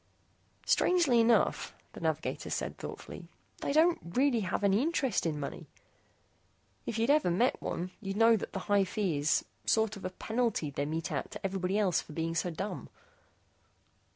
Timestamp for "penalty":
10.09-10.71